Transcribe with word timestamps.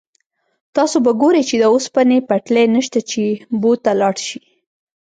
تاسو 0.75 0.97
به 1.05 1.11
ګورئ 1.21 1.41
چې 1.49 1.55
د 1.59 1.63
اوسپنې 1.73 2.17
پټلۍ 2.27 2.65
نشته 2.75 2.99
چې 3.11 3.23
بو 3.61 3.71
ته 3.83 3.91
لاړ 3.99 4.15
شئ. 4.27 4.41